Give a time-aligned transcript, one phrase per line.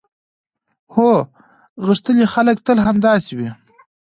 [0.93, 1.11] هو،
[1.87, 3.49] غښتلي خلک تل همداسې وي.